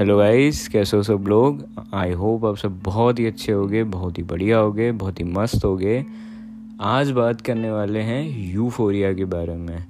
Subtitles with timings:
[0.00, 1.64] Hello guys कैसे हो सब लोग?
[1.94, 5.64] आई होप आप सब बहुत ही अच्छे होगे, बहुत ही बढ़िया होगे, बहुत ही मस्त
[5.64, 6.04] होगे।
[6.80, 9.84] आज बात करने वाले हैं यूफोरिया के बारे में।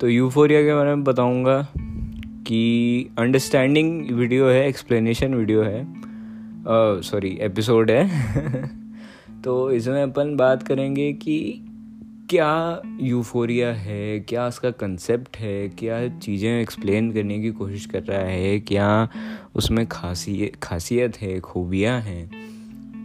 [0.00, 1.68] तो यूफोरिया के बारे में बताऊँगा
[2.46, 5.94] कि अंडरस्टैंडिंग वीडियो है एक्सप्लेनेशन वीडियो है।
[7.02, 8.10] सॉरी एपिसोड है।
[9.44, 11.60] तो इसमें अपन बात करेंगे कि
[12.30, 14.20] क्या यूफोरिया है?
[14.20, 15.68] क्या उसका कंसेप्ट है?
[15.68, 18.60] क्या चीज़ें एक्सप्लेन करने की कोशिश कर रहा है?
[18.60, 19.08] क्या
[19.54, 21.40] उसमें खासियत खासियत है?
[21.40, 22.30] खूबियाँ हैं?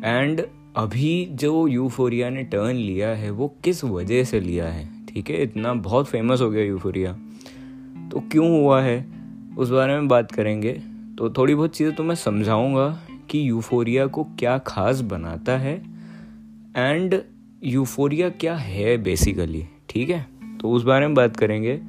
[0.06, 5.06] एंड अभी जो यूफोरिया ने टर्न लिया है, वो किस वजह से लिया है?
[5.06, 7.14] ठीक है, इतना बहुत फ़ेमस हो गया यूफोरिया
[8.12, 9.06] तो क्यों हुआ है?
[9.58, 10.74] उस बारे में बात करेंगे।
[11.18, 13.00] तो थोड़ी बहुत चीज़ें तो मैं समझाऊँगा
[13.30, 15.82] कि यूफोरिया को क्या खास बनाता है।
[16.78, 17.22] एंड
[17.64, 20.26] यूफोरिया क्या है बेसिकली ठीक है?
[20.62, 21.82] तो उस बारे में बात करेंगे।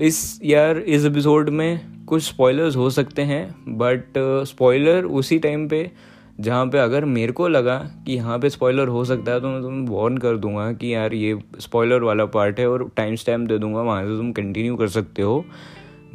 [0.00, 4.04] इस यार इस एपिसोड में कुछ स्पॉयलर्स हो सकते हैं बट
[4.46, 5.90] स्पॉयलर uh, उसी टाइम पे
[6.40, 9.62] जहाँ पे अगर मेरे को लगा कि यहाँ पे स्पॉयलर हो सकता है तो मैं
[9.62, 13.58] तुम्हें वार्न कर दूँगा कि यार ये स्पॉयलर वाला पार्ट है और टाइम स्टैम्प दे
[13.58, 15.44] दूँगा वहाँ से तुम कंटिन्यू कर सकते हो।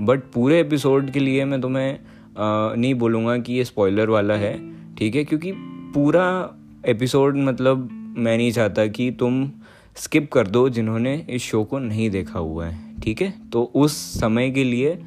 [0.01, 4.73] बट पूरे एपिसोड के लिए मैं तुम्हें uh, नहीं बोलूँगा कि ये स्पॉयलर वाला है
[4.95, 5.23] ठीक है?
[5.23, 5.51] क्योंकि
[5.93, 6.53] पूरा
[6.85, 9.51] एपिसोड मतलब मैं नहीं चाहता कि तुम
[9.95, 13.33] स्किप कर दो जिन्होंने इस शो को नहीं देखा हुआ है ठीक है?
[13.51, 15.01] तो उस समय के लिए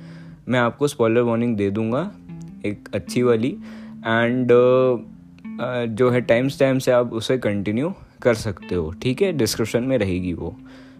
[0.49, 2.13] मैं आपको स्पॉइलर वार्निंग दे दूँगा
[2.67, 3.57] एक अच्छी वाली।
[4.07, 9.33] एंड uh, जो है टाइम टाइम से आप उसे कंटिन्यू कर सकते हो ठीक है?
[9.33, 10.57] डिस्क्रिप्शन में रहेगी वो।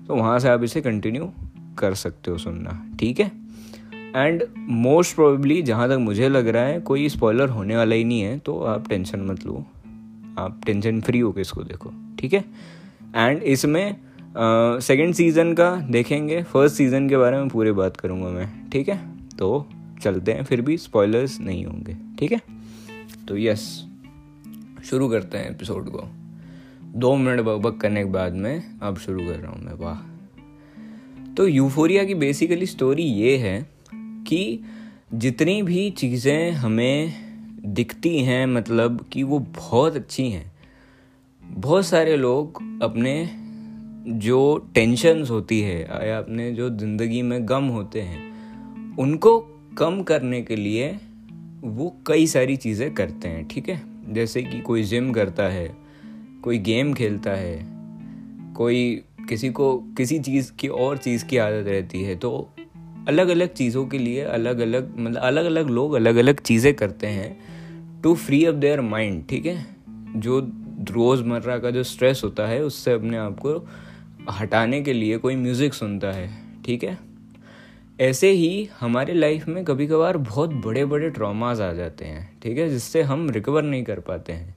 [0.09, 1.31] तो वहाँ से आप इसे कंटिन्यू
[1.79, 3.31] कर सकते हो सुनना ठीक है?
[4.17, 8.21] एंड मोस्ट प्रोबेबली जहाँ तक मुझे लग रहा है कोई स्पॉयलर होने वाला ही नहीं
[8.21, 9.65] है तो आप टेंशन मत लो।
[10.39, 12.45] आप टेंशन फ्री होकर इसको देखो, ठीक है?
[13.17, 13.97] एंड इसमें
[14.37, 18.99] सेकेंड सीज़न का देखेंगे फ़र्स्ट सीज़न के बारे में पूरे बात करूँगा मैं, ठीक है?
[19.39, 19.67] तो
[20.03, 22.41] चलते हैं, फिर भी स्पॉयलर्स नहीं होंगे, ठीक है?
[23.29, 23.61] तो यस
[24.85, 26.09] शुरू करते हैं एपिसोड को।
[26.95, 31.47] दो मिनट बकबक करने के बाद में अब शुरू कर रहा हूँ मैं, वाह। तो
[31.47, 33.61] यूफोरिया की बेसिकली स्टोरी ये है
[34.27, 34.61] कि
[35.15, 37.13] जितनी भी चीज़ें हमें
[37.67, 40.53] दिखती हैं मतलब कि वो बहुत अच्छी हैं।
[41.43, 43.15] बहुत सारे लोग अपने
[44.09, 49.39] जो टेंशन्स होती है, या अपने जो ज़िंदगी में गम होते हैं, उनको
[49.79, 50.91] कम करने के लिए
[51.65, 53.81] वो कई सारी चीज़ें करते हैं, ठीक है?
[54.09, 55.69] जैसे कि कोई जिम करता है,
[56.43, 57.59] कोई गेम खेलता है,
[58.55, 62.49] कोई किसी को, किसी चीज़ की और चीज़ की आदत रहती है तो
[63.09, 67.07] अलग अलग चीज़ों के लिए अलग अलग मतलब अलग अलग लोग अलग अलग चीज़ें करते
[67.07, 67.54] हैं।
[68.05, 69.67] To free up their mind ठीक है?
[70.17, 70.39] जो
[70.91, 73.69] रोज़मर्रा का जो स्ट्रेस होता है, उससे अपने आप को
[74.31, 76.29] हटाने के लिए कोई म्यूज़िक सुनता है,
[76.65, 76.99] ठीक है?
[78.01, 82.59] ऐसे ही हमारे लाइफ में कभी कभार बहुत बड़े बड़े ट्रॉमाज आ जाते हैं, ठीक
[82.59, 82.69] है?
[82.71, 84.55] जिससे हम रिकवर नहीं कर पाते हैं।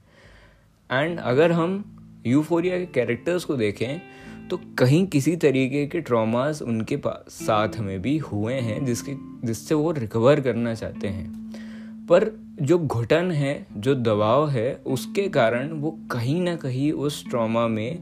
[0.90, 4.00] एंड अगर हम यूफोरिया के कैरेक्टर्स को देखें
[4.48, 9.14] तो कहीं किसी तरीके के ट्रॉमास उनके साथ में भी हुए हैं, जिसके,
[9.46, 12.30] जिससे वो रिकवर करना चाहते हैं। पर
[12.62, 17.98] जो घुटन है, जो दबाव है, उसके कारण वो कहीं ना कहीं उस ट्रॉमा में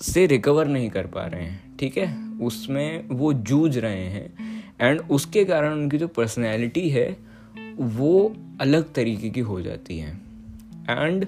[0.00, 2.38] से रिकवर नहीं कर पा रहे हैं, ठीक है?
[2.38, 4.32] उसमें वो जूझ रहे हैं
[4.80, 7.16] एंड उसके कारण उनकी जो पर्सनैलिटी है,
[7.78, 10.20] वो अलग तरीके की हो जाती है
[10.90, 11.26] एंड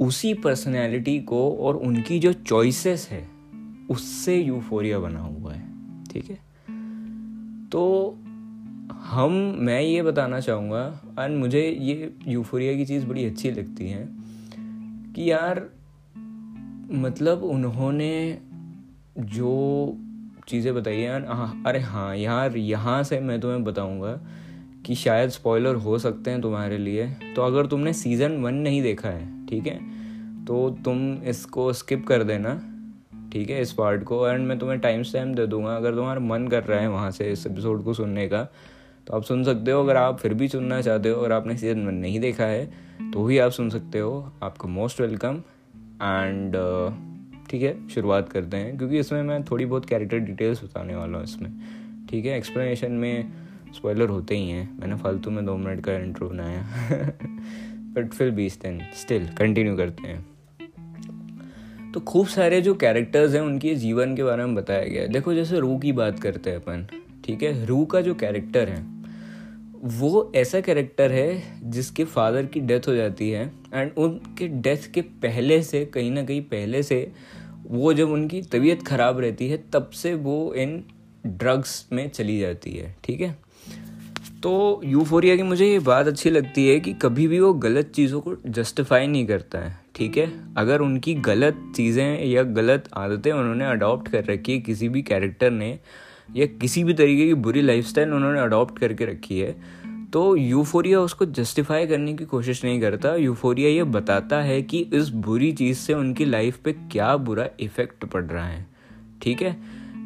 [0.00, 3.28] उसी पर्सनैलिटी को और उनकी जो चॉइसेस है,
[3.90, 5.68] उससे यूफोरिया बना हुआ है,
[6.04, 6.38] ठीक है?
[7.68, 8.16] तो
[8.90, 14.06] हम, मैं ये बताना चाहूँगा एंड मुझे ये यूफोरिया की चीज़ बड़ी अच्छी लगती है,
[15.14, 15.62] कि यार
[16.94, 18.38] मतलब उन्होंने
[19.18, 19.96] जो
[20.48, 24.18] चीज़ें बताई हैं अरे हाँ यार, यहाँ से मैं तुम्हें बताऊँगा
[24.86, 27.06] कि शायद स्पॉइलर हो सकते हैं तुम्हारे लिए।
[27.36, 29.78] तो अगर तुमने सीज़न वन नहीं देखा है, ठीक है
[30.46, 32.54] तो तुम इसको स्किप कर देना,
[33.32, 36.48] ठीक है, इस पार्ट को एंड मैं तुम्हें टाइम स्टैम्प दे दूँगा। अगर तुम्हारा मन
[36.48, 38.46] कर रहा है वहाँ से इस एपिसोड को सुनने का
[39.08, 41.86] तो आप सुन सकते हो, अगर आप फिर भी सुनना चाहते हो, अगर आपने सीज़न
[41.86, 42.66] वन नहीं देखा है
[43.12, 45.36] तो भी आप सुन सकते हो। आपका मोस्ट वेलकम
[46.02, 46.52] एंड
[47.50, 51.24] ठीक है, शुरुआत करते हैं, क्योंकि इसमें मैं थोड़ी बहुत कैरेक्टर डिटेल्स बताने वाला हूँ
[51.24, 51.52] इसमें।
[52.10, 53.32] ठीक है एक्सप्लेनेशन में
[53.74, 56.62] स्पॉइलर होते ही हैं। मैंने फालतू में दो मिनट का इंट्रो बनाया।
[57.72, 60.26] बट फिर बीस दिन स्टिल कंटिन्यू करते हैं।
[61.92, 65.34] तो खूब सारे जो कैरेक्टर्स हैं, उनके जीवन के बारे में बताया गया है। देखो,
[65.34, 66.86] जैसे रू की बात करते हैं अपन,
[67.24, 67.66] ठीक है?
[67.66, 68.97] रू का जो कैरेक्टर है
[69.84, 75.00] वो ऐसा कैरेक्टर है जिसके फादर की डेथ हो जाती है एंड उनके डेथ के
[75.00, 77.10] पहले से, कहीं ना कहीं पहले से
[77.66, 80.82] वो जब उनकी तबीयत ख़राब रहती है, तब से वो इन
[81.26, 83.36] ड्रग्स में चली जाती है, ठीक है?
[84.42, 88.20] तो यूफोरिया की मुझे ये बात अच्छी लगती है कि कभी भी वो गलत चीज़ों
[88.20, 90.30] को जस्टिफाई नहीं करता है, ठीक है?
[90.56, 95.50] अगर उनकी गलत चीज़ें या गलत आदतें उन्होंने अडॉप्ट कर रखी है, किसी भी कैरेक्टर
[95.50, 95.78] ने
[96.36, 99.56] या किसी भी तरीके की बुरी लाइफस्टाइल उन्होंने अडॉप्ट करके रखी है
[100.12, 105.08] तो यूफोरिया उसको जस्टिफाई करने की कोशिश नहीं करता। यूफोरिया ये बताता है कि इस
[105.08, 108.66] बुरी चीज़ से उनकी लाइफ पे क्या बुरा इफ़ेक्ट पड़ रहा है।
[109.22, 109.56] ठीक है?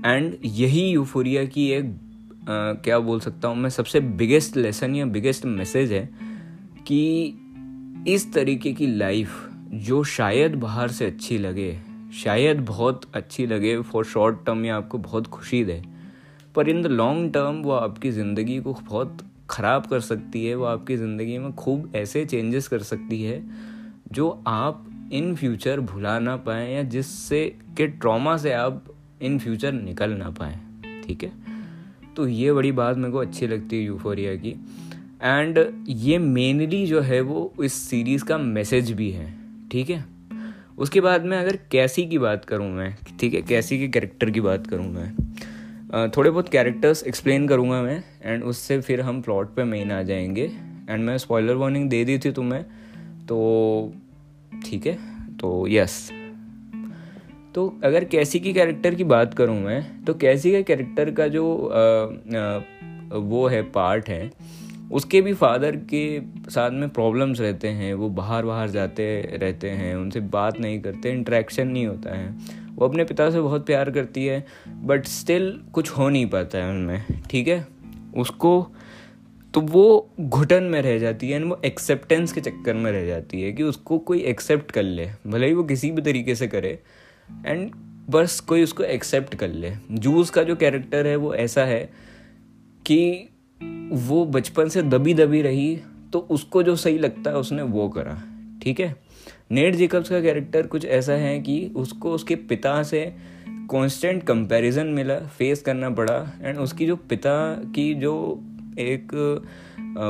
[0.07, 5.07] एंड यही यूफोरिया की एक आ, क्या बोल सकता हूँ मैं सबसे बिगेस्ट लेसन या
[5.07, 6.09] बिगेस्ट मैसेज है
[6.87, 7.39] कि
[8.09, 11.79] इस तरीके की लाइफ जो शायद बाहर से अच्छी लगे
[12.15, 15.83] शायद बहुत अच्छी लगे फॉर शॉर्ट टर्म या आपको बहुत खुशी दे
[16.55, 19.19] पर इन द लॉन्ग टर्म वो आपकी ज़िंदगी को बहुत
[19.51, 23.43] ख़राब कर सकती है, वो आपकी ज़िंदगी में खूब ऐसे चेंजेस कर सकती है,
[24.13, 27.45] जो आप इन फ्यूचर भुला ना पाएँ या जिससे
[27.77, 28.85] के ट्रॉमा से आप
[29.23, 30.59] इन फ्यूचर निकल ना पाएँ,
[31.07, 31.33] ठीक है?
[32.17, 34.51] तो ये बड़ी बात मेरे को अच्छी लगती है यूफोरिया की।
[35.23, 35.59] एंड
[35.89, 39.33] ये मेनली जो है वो इस सीरीज़ का मैसेज भी है,
[39.71, 40.05] ठीक है?
[40.79, 43.43] उसके बाद में अगर कैसी की बात करूँ मैं, ठीक है?
[43.43, 45.15] कैसी के कैरेक्टर की बात करूँ मैं
[45.94, 50.44] थोड़े बहुत कैरेक्टर्स एक्सप्लेन करूँगा मैं एंड उससे फिर हम प्लॉट पे मेन आ जाएँगे.
[50.91, 52.62] एंड मैं स्पॉइलर वार्निंग दे दी थी तुम्हें
[53.29, 53.93] तो
[54.67, 54.99] ठीक है.
[55.37, 56.11] तो यस
[57.55, 61.67] तो अगर कैसी की कैरेक्टर की बात करूँ मैं तो कैसी के कैरेक्टर का जो
[61.67, 61.81] आ,
[62.39, 64.31] आ, वो है पार्ट है
[64.93, 67.94] उसके भी फादर के साथ में प्रॉब्लम्स रहते हैं.
[67.94, 72.62] वो बाहर बाहर जाते रहते हैं उनसे बात नहीं करते इंट्रैक्शन नहीं होता है.
[72.75, 76.71] वो अपने पिता से बहुत प्यार करती है बट स्टिल कुछ हो नहीं पाता है
[76.71, 77.67] उनमें, ठीक है?
[78.17, 78.69] उसको
[79.55, 83.43] तो वो घुटन में रह जाती है एंड वो एक्सेप्टेंस के चक्कर में रह जाती
[83.43, 86.79] है कि उसको कोई एक्सेप्ट कर ले, भले ही वो किसी भी तरीके से करे
[87.47, 87.71] एंड
[88.11, 91.93] बस कोई उसको एक्सेप्ट कर ले। जूस का जो कैरेक्टर है वो ऐसा है
[92.87, 93.29] कि
[93.93, 95.81] वो बचपन से दबी दबी रही
[96.13, 98.23] तो उसको जो सही लगता है उसने वो करा,
[98.63, 99.02] ठीक है?
[99.53, 103.15] नेट जेकब्स का कैरेक्टर कुछ ऐसा है कि उसको उसके पिता से
[103.49, 108.45] कांस्टेंट कंपैरिजन मिला फेस करना पड़ा एंड उसकी जो पिता की जो
[108.79, 109.09] एक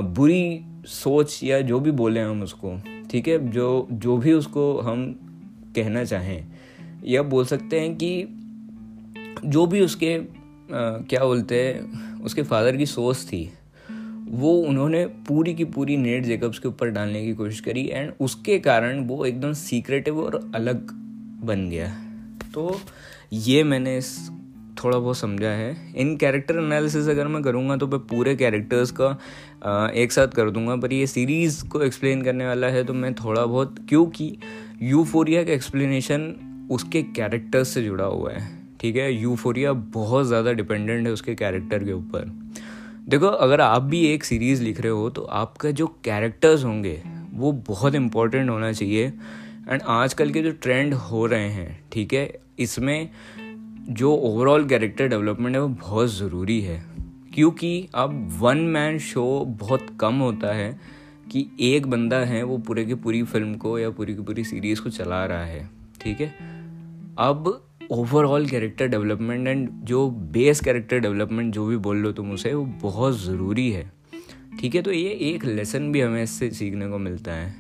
[0.05, 2.81] बुरी सोच या जो भी बोले हम उसको
[3.11, 3.51] ठीक है?
[3.51, 5.13] जो जो भी उसको हम
[5.77, 6.45] कहना चाहें
[7.05, 8.27] या बोल सकते हैं कि
[9.45, 10.23] जो भी उसके आ,
[10.99, 11.81] क्या बोलते हैं
[12.23, 13.53] उसके फादर की सोच थी
[14.33, 18.59] वो उन्होंने पूरी की पूरी नेट जेकब्स के ऊपर डालने की कोशिश करी एंड उसके
[18.61, 20.93] कारण वो एकदम सीक्रेटिव और अलग
[21.45, 21.89] बन गया।
[22.55, 22.81] तो
[23.35, 24.17] ये मैंने इस
[24.75, 29.11] थोड़ा बहुत समझा है। इन कैरेक्टर एनालिसिस अगर मैं करूँगा तो मैं पूरे कैरेक्टर्स का
[29.95, 33.45] एक साथ कर दूँगा, पर ये सीरीज़ को एक्सप्लेन करने वाला है तो मैं थोड़ा
[33.47, 34.37] बहुत, क्योंकि
[34.83, 38.49] यूफोरिया का एक्सप्लेनेशन उसके कैरेक्टर्स से जुड़ा हुआ है।
[38.81, 39.13] ठीक है?
[39.13, 42.31] यूफोरिया बहुत ज़्यादा डिपेंडेंट है उसके कैरेक्टर के ऊपर।
[43.09, 47.03] देखो, अगर आप भी एक सीरीज़ लिख रहे हो तो आपका जो कैरेक्टर्स होंगे,
[47.33, 49.07] वो बहुत इम्पोर्टेंट होना चाहिए।
[49.69, 53.09] एंड आजकल के जो ट्रेंड हो रहे हैं, ठीक है, इसमें
[53.89, 56.85] जो ओवरऑल कैरेक्टर डेवलपमेंट है, वो बहुत ज़रूरी है।
[57.35, 60.81] क्योंकि अब वन मैन शो बहुत कम होता है
[61.31, 64.81] कि एक बंदा है, वो पूरे की पूरी फ़िल्म को या पूरी की पूरी सीरीज़
[64.81, 65.69] को चला रहा है,
[66.01, 66.35] ठीक है।
[67.19, 72.55] अब ओवरऑल कैरेक्टर डेवलपमेंट एंड जो बेस कैरेक्टर डेवलपमेंट जो भी बोल लो तुम उसे,
[72.55, 73.93] वो बहुत ज़रूरी है।
[74.61, 74.83] ठीक है?
[74.83, 77.55] तो ये एक लेसन भी हमें इससे सीखने को मिलता है।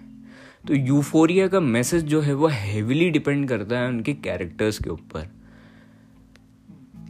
[0.68, 5.28] तो यूफोरिया का मैसेज जो है, वो हैविली डिपेंड करता है उनके कैरेक्टर्स के ऊपर।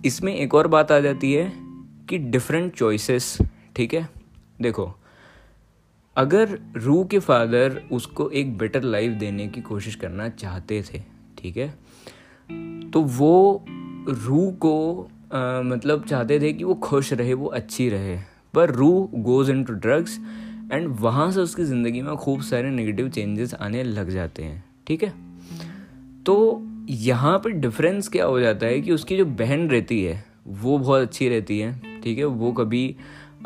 [0.05, 1.53] इसमें एक और बात आ जाती है
[2.09, 3.39] कि डिफरेंट चॉइसेस
[3.77, 4.09] ठीक है?
[4.63, 4.95] देखो,
[6.17, 11.03] अगर रू के फादर उसको एक बेटर लाइफ देने की कोशिश करना चाहते थे,
[11.39, 11.75] ठीक है?
[12.93, 13.65] तो वो
[14.09, 18.19] रू को आ, मतलब चाहते थे कि वो खुश रहे वो अच्छी रहे।
[18.55, 20.19] पर Rue goes into drugs
[20.73, 25.05] and वहाँ से उसकी ज़िंदगी में खूब सारे नेगेटिव चेंजेस आने लग जाते हैं ठीक
[25.05, 25.13] है?
[26.27, 30.79] तो यहाँ पर डिफरेंस क्या हो जाता है कि उसकी जो बहन रहती है वो
[30.79, 32.25] बहुत अच्छी रहती है ठीक है?
[32.25, 32.97] वो कभी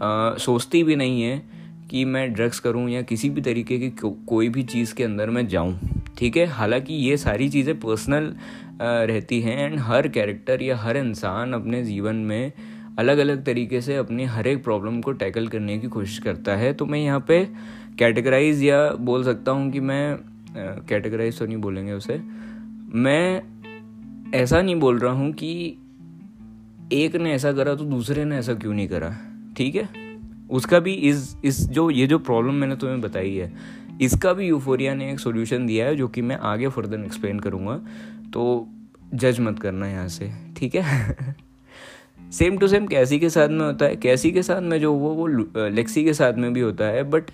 [0.00, 1.42] आ, सोचती भी नहीं है
[1.90, 5.30] कि मैं ड्रग्स करूँ या किसी भी तरीके की को, कोई भी चीज़ के अंदर
[5.30, 5.78] मैं जाऊँ।
[6.18, 6.46] ठीक है?
[6.46, 8.34] हालाँकि ये सारी चीज़ें पर्सनल
[8.80, 12.52] रहती हैं एंड हर कैरेक्टर या हर इंसान अपने जीवन में
[12.98, 16.72] अलग अलग तरीके से अपने हर एक प्रॉब्लम को टैकल करने की कोशिश करता है।
[16.72, 17.44] तो मैं यहाँ पे
[17.98, 20.18] कैटेगराइज या बोल सकता हूँ कि मैं
[20.88, 22.20] कैटेगराइज तो नहीं बोलेंगे उसे।
[22.94, 23.42] मैं
[24.34, 25.52] ऐसा नहीं बोल रहा हूँ कि
[26.92, 29.16] एक ने ऐसा करा तो दूसरे ने ऐसा क्यों नहीं करा?
[29.56, 29.88] ठीक है?
[30.50, 33.52] उसका भी इस इस जो, ये जो प्रॉब्लम मैंने तुम्हें बताई है
[34.00, 37.76] इसका भी यूफोरिया ने एक सोल्यूशन दिया है, जो कि मैं आगे फर्दर एक्सप्लेन करूँगा।
[38.32, 38.68] तो
[39.14, 41.34] जज मत करना यहाँ से, ठीक है?
[42.32, 45.10] सेम टू सेम कैसी के साथ में होता है। कैसी के साथ में जो वो
[45.10, 45.26] वो
[45.68, 47.30] लेक्सी के साथ में भी होता है बट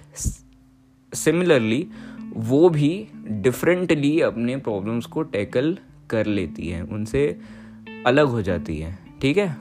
[1.13, 1.87] सिमिलरली
[2.35, 5.77] वो भी डिफरेंटली अपने प्रॉब्लम्स को टैकल
[6.11, 7.27] कर लेती है। उनसे
[8.07, 9.57] अलग हो जाती है, ठीक है?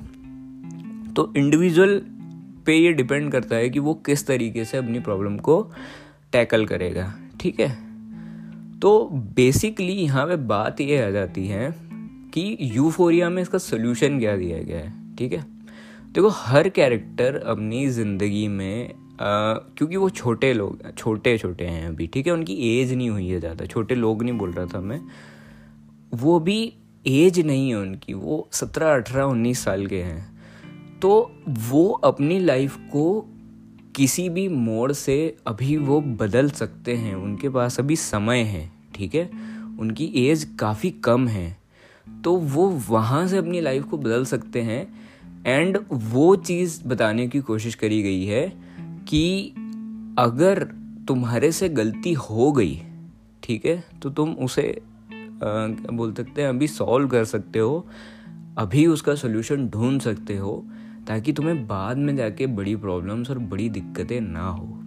[1.14, 2.02] तो इंडिविजुअल
[2.66, 5.62] पे ये डिपेंड करता है कि वो किस तरीके से अपनी प्रॉब्लम को
[6.32, 7.70] टैकल करेगा ठीक है?
[8.80, 11.70] तो बेसिकली यहाँ पे बात ये आ जाती है
[12.34, 15.46] कि यूफोरिया में इसका सोल्यूशन क्या दिया गया है ठीक है?
[16.14, 22.08] देखो हर कैरेक्टर अपनी ज़िंदगी में आ, क्योंकि वो छोटे लोग छोटे छोटे हैं अभी
[22.08, 22.34] ठीक है?
[22.34, 25.02] उनकी एज नहीं हुई है ज़्यादा छोटे लोग नहीं बोल रहा था मैं।
[26.14, 26.74] वो भी
[27.06, 30.30] एज नहीं है उनकी वो सत्रह अठारह उन्नीस साल के हैं।
[31.02, 31.32] तो
[31.70, 33.06] वो अपनी लाइफ को
[33.96, 39.16] किसी भी मोड़ से अभी वो बदल सकते हैं। उनके पास अभी समय है, ठीक
[39.16, 39.30] है?
[39.80, 41.58] उनकी एज काफ़ी कम है।
[42.24, 44.94] तो वो वहाँ से अपनी लाइफ को बदल सकते हैं।
[45.46, 48.54] एंड वो चीज़ बताने की कोशिश करी गई है
[49.08, 49.54] कि
[50.20, 50.64] अगर
[51.08, 52.82] तुम्हारे से गलती हो गई,
[53.44, 53.84] ठीक है?
[54.02, 54.82] तो तुम उसे
[55.14, 57.88] क्या बोल सकते हैं, अभी सॉल्व कर सकते हो।
[58.58, 60.66] अभी उसका सोल्यूशन ढूंढ सकते हो।
[61.08, 64.84] ताकि तुम्हें बाद में जाके बड़ी प्रॉब्लम्स और बड़ी दिक्कतें ना हो।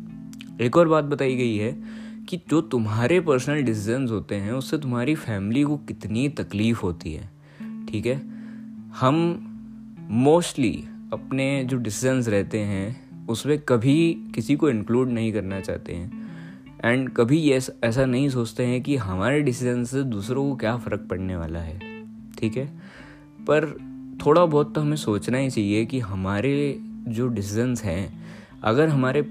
[0.60, 1.82] एक और बात बताई गई है
[2.28, 7.30] कि जो तुम्हारे पर्सनल डिसीजंस होते हैं, उससे तुम्हारी फैमिली को कितनी तकलीफ़ होती है,
[7.88, 8.22] ठीक है?
[9.00, 9.46] हम
[10.10, 16.24] मोस्टली अपने जो डिसीजंस रहते हैं, उसमें कभी किसी को इंक्लूड नहीं करना चाहते हैं।
[16.84, 21.06] एंड कभी ये ऐसा नहीं सोचते हैं कि हमारे डिसीज़न से दूसरों को क्या फ़र्क
[21.10, 21.80] पड़ने वाला है,
[22.38, 22.66] ठीक है?
[23.40, 23.93] पर
[24.26, 26.78] थोड़ा बहुत तो हमें सोचना ही चाहिए कि हमारे
[27.08, 28.24] जो डिसीजंस हैं,
[28.62, 29.22] अगर हमारे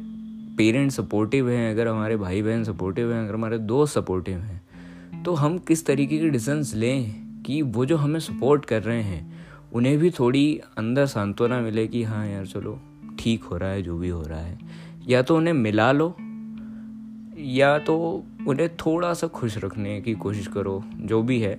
[0.57, 5.33] पेरेंट्स सपोर्टिव हैं, अगर हमारे भाई बहन सपोर्टिव हैं, अगर हमारे दोस्त सपोर्टिव हैं तो
[5.33, 9.33] हम किस तरीके के डिसीजंस लें कि वो जो हमें सपोर्ट कर रहे हैं,
[9.73, 12.79] उन्हें भी थोड़ी अंदर सांत्वना मिले कि हाँ यार चलो,
[13.19, 14.57] ठीक हो रहा है, जो भी हो रहा है।
[15.07, 16.15] या तो उन्हें मिला लो,
[17.38, 21.55] या तो उन्हें थोड़ा सा खुश रखने की कोशिश करो, जो भी है।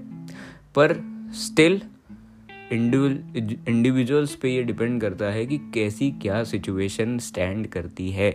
[0.74, 0.96] पर
[1.32, 1.80] स्टिल
[2.73, 8.30] इंडिविजुअल्स पे ये डिपेंड करता है कि कैसी क्या सिचुएशन स्टैंड करती है।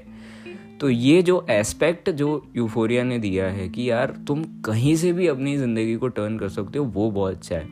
[0.79, 5.27] तो ये जो एस्पेक्ट जो यूफोरिया ने दिया है कि यार तुम कहीं से भी
[5.27, 7.67] अपनी ज़िंदगी को टर्न कर सकते हो, वो बहुत अच्छा है।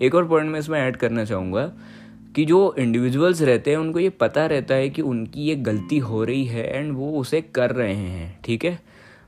[0.00, 1.72] एक और पॉइंट मैं इसमें ऐड करना चाहूँगा
[2.36, 6.22] कि जो इंडिविजुअल्स रहते हैं, उनको ये पता रहता है कि उनकी ये गलती हो
[6.24, 8.78] रही है एंड वो उसे कर रहे हैं, ठीक है?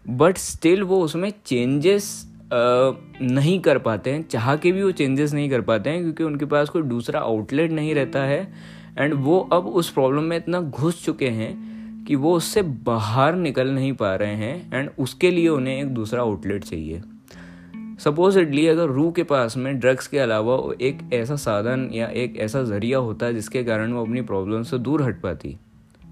[0.07, 2.07] बट स्टिल वो उसमें चेंजेस
[2.55, 6.45] नहीं कर पाते हैं, चाह के भी वो चेंजेस नहीं कर पाते हैं, क्योंकि उनके
[6.45, 8.53] पास कोई दूसरा आउटलेट नहीं रहता है।
[8.99, 13.71] एंड वो अब उस प्रॉब्लम में इतना घुस चुके हैं कि वो उससे बाहर निकल
[13.71, 17.03] नहीं पा रहे हैं एंड उसके लिए उन्हें एक दूसरा आउटलेट चाहिए।
[17.99, 22.63] सपोजिटली अगर रू के पास में ड्रग्स के अलावा एक ऐसा साधन या एक ऐसा
[22.63, 25.57] ज़रिया होता है जिसके कारण वो अपनी प्रॉब्लम से दूर हट पाती,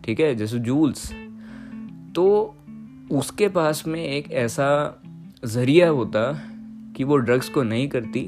[0.04, 0.34] ठीक है?
[0.34, 1.10] जैसे जूल्स
[2.14, 2.54] तो
[3.12, 4.68] उसके पास में एक ऐसा
[5.44, 6.22] ज़रिया होता
[6.96, 8.20] कि वो ड्रग्स को नहीं करती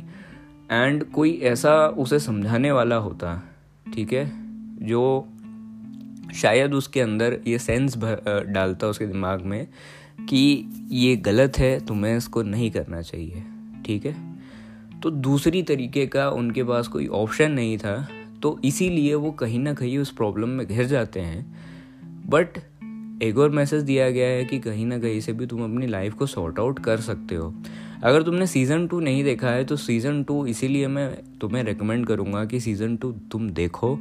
[0.72, 3.42] एंड कोई ऐसा उसे समझाने वाला होता,
[3.94, 4.30] ठीक है?
[4.86, 5.28] जो
[6.34, 9.66] शायद उसके अंदर ये सेंस डालता उसके दिमाग में
[10.28, 13.42] कि ये गलत है, तुम्हें इसको नहीं करना चाहिए,
[13.86, 14.16] ठीक है?
[15.02, 17.96] तो दूसरी तरीके का उनके पास कोई ऑप्शन नहीं था
[18.42, 21.44] तो इसीलिए वो कहीं ना कहीं उस प्रॉब्लम में घिर जाते हैं।
[22.26, 22.58] बट
[23.24, 26.14] एक और मैसेज दिया गया है कि कहीं ना कहीं से भी तुम अपनी लाइफ
[26.14, 27.52] को सॉर्ट आउट कर सकते हो।
[28.02, 31.08] अगर तुमने सीज़न टू नहीं देखा है तो सीज़न टू इसीलिए मैं
[31.40, 33.98] तुम्हें रिकमेंड करूँगा कि सीज़न टू तुम देखो।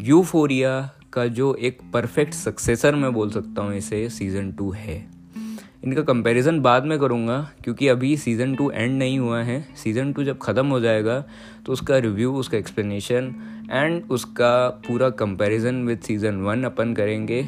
[0.00, 0.80] यूफोरिया
[1.12, 5.04] का जो एक परफेक्ट सक्सेसर मैं बोल सकता हूँ इसे सीज़न टू है।
[5.84, 10.24] इनका कंपैरिजन बाद में करूँगा, क्योंकि अभी सीज़न टू एंड नहीं हुआ है। सीज़न टू
[10.24, 11.24] जब ख़त्म हो जाएगा
[11.66, 13.34] तो उसका रिव्यू उसका एक्सप्लेनेशन
[13.70, 17.42] एंड उसका पूरा कंपैरिजन विद सीज़न वन अपन करेंगे।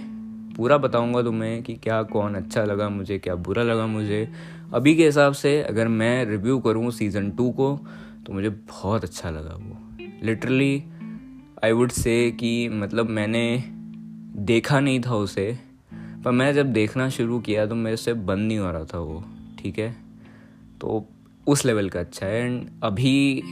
[0.56, 4.28] पूरा बताऊँगा तुम्हें कि क्या कौन अच्छा लगा मुझे, क्या बुरा लगा मुझे।
[4.74, 7.76] अभी के हिसाब से अगर मैं रिव्यू करूँ सीज़न टू को
[8.26, 9.78] तो मुझे बहुत अच्छा लगा वो।
[10.26, 10.84] लिटरली
[11.64, 13.62] आई वुड से कि मतलब मैंने
[14.44, 15.58] देखा नहीं था उसे,
[16.24, 19.22] पर मैं जब देखना शुरू किया तो मेरे से बंद नहीं हो रहा था वो,
[19.58, 19.90] ठीक है?
[20.80, 21.06] तो
[21.46, 23.42] उस लेवल का अच्छा है। एंड अभी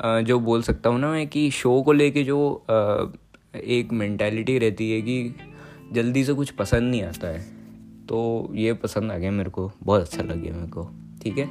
[0.00, 2.38] जो बोल सकता हूँ ना मैं कि शो को लेके जो
[3.56, 5.34] एक मैंटेलिटी रहती है कि
[5.92, 7.40] जल्दी से कुछ पसंद नहीं आता है
[8.08, 10.88] तो ये पसंद आ गया मेरे को, बहुत अच्छा लग गया मेरे को,
[11.22, 11.48] ठीक है?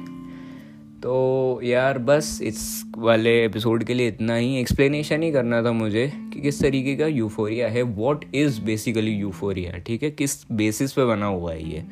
[1.02, 2.60] तो यार बस इस
[2.98, 7.06] वाले एपिसोड के लिए इतना ही। एक्सप्लेनेशन ही करना था मुझे कि किस तरीके का
[7.06, 10.10] यूफोरिया है व्हाट इज़ बेसिकली यूफोरिया ठीक है?
[10.10, 11.84] किस बेसिस पे बना हुआ है ये?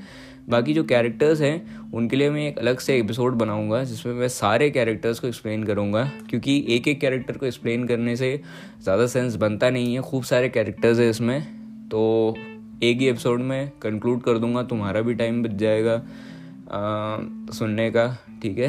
[0.49, 4.71] बाकी जो कैरेक्टर्स हैं, उनके लिए मैं एक अलग से एपिसोड बनाऊँगा, जिसमें मैं सारे
[4.71, 8.41] कैरेक्टर्स को एक्सप्लेन करूँगा, क्योंकि एक एक कैरेक्टर को एक्सप्लेन करने से
[8.83, 11.58] ज़्यादा सेंस बनता नहीं है, खूब सारे कैरेक्टर्स हैं इसमें।
[11.91, 12.35] तो
[12.83, 17.19] एक ही एपिसोड में कंक्लूड कर दूँगा तुम्हारा भी टाइम बच जाएगा आ,
[17.53, 18.07] सुनने का
[18.43, 18.69] ठीक है?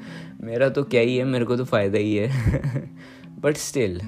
[0.44, 2.28] मेरा तो क्या ही है मेरे को तो फ़ायदा ही है।
[3.40, 3.98] बट स्टिल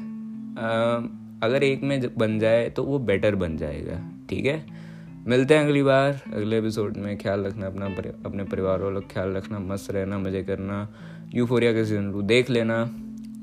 [1.43, 4.65] अगर एक में बन जाए तो वो बेटर बन जाएगा ठीक है?
[5.27, 9.09] मिलते हैं अगली बार अगले एपिसोड में। ख्याल रखना अपना परि, अपने परिवार वालों का
[9.15, 10.89] ख्याल रखना मस्त रहना मज़े करना
[11.35, 12.83] यूफोरिया का सीज़न टू देख लेना।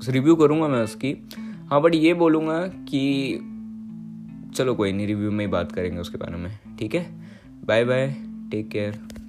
[0.00, 1.16] उस रिव्यू करूँगा मैं उसकी।
[1.70, 3.00] हाँ बट ये बोलूँगा कि
[4.54, 7.20] चलो कोई नहीं रिव्यू में ही बात करेंगे उसके बारे में। ठीक है?
[7.64, 8.16] Bye bye
[8.50, 9.19] take care